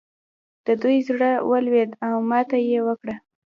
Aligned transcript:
د 0.65 0.67
دوی 0.81 0.97
زړه 1.09 1.31
ولوېد 1.49 1.91
او 2.07 2.15
ماته 2.29 2.57
یې 2.69 2.79
وکړه. 2.87 3.15